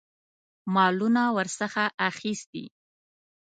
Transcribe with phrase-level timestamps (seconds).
[0.73, 2.65] مالونه ورڅخه اخیستي.